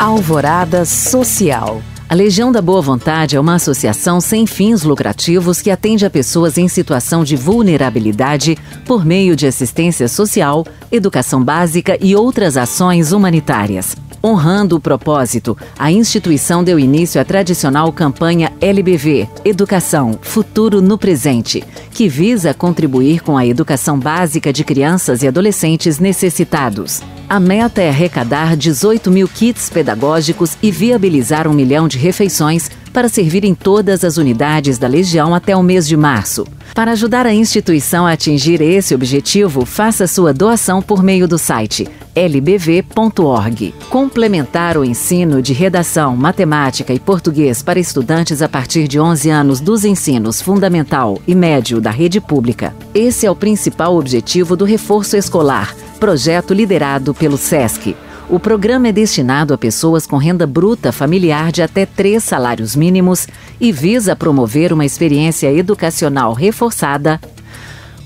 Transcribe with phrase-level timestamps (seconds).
[0.00, 1.82] Alvorada Social.
[2.08, 6.56] A Legião da Boa Vontade é uma associação sem fins lucrativos que atende a pessoas
[6.56, 8.56] em situação de vulnerabilidade
[8.86, 13.94] por meio de assistência social, educação básica e outras ações humanitárias.
[14.24, 21.62] Honrando o propósito, a instituição deu início à tradicional campanha LBV Educação Futuro no Presente,
[21.90, 27.02] que visa contribuir com a educação básica de crianças e adolescentes necessitados.
[27.30, 33.08] A meta é arrecadar 18 mil kits pedagógicos e viabilizar um milhão de refeições para
[33.08, 36.46] servir em todas as unidades da Legião até o mês de março.
[36.74, 41.88] Para ajudar a instituição a atingir esse objetivo, faça sua doação por meio do site
[42.14, 43.74] lbv.org.
[43.88, 49.60] Complementar o ensino de redação, matemática e português para estudantes a partir de 11 anos
[49.60, 52.74] dos ensinos fundamental e médio da rede pública.
[52.94, 57.96] Esse é o principal objetivo do reforço escolar, projeto liderado pelo SESC.
[58.30, 63.26] O programa é destinado a pessoas com renda bruta familiar de até três salários mínimos
[63.60, 67.20] e visa promover uma experiência educacional reforçada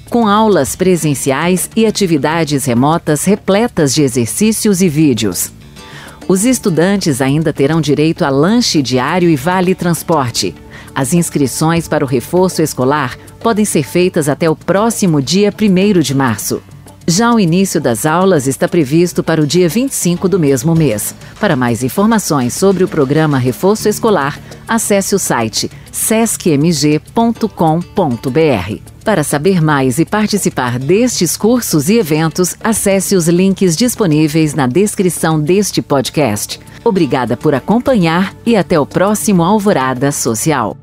[0.08, 5.52] com aulas presenciais e atividades remotas repletas de exercícios e vídeos.
[6.26, 10.54] Os estudantes ainda terão direito a lanche diário e vale transporte.
[10.94, 16.14] As inscrições para o reforço escolar podem ser feitas até o próximo dia 1 de
[16.14, 16.62] março.
[17.06, 21.14] Já o início das aulas está previsto para o dia 25 do mesmo mês.
[21.38, 27.04] Para mais informações sobre o programa Reforço Escolar, acesse o site sescmg.com.br.
[29.04, 35.38] Para saber mais e participar destes cursos e eventos, acesse os links disponíveis na descrição
[35.38, 36.58] deste podcast.
[36.82, 40.74] Obrigada por acompanhar e até o próximo Alvorada Social.